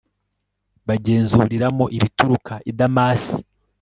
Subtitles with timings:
[0.87, 3.37] bagenzuriramo ibituruka i damasi